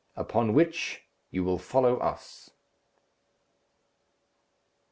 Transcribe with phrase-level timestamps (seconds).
[0.15, 2.49] Upon which, you will follow us."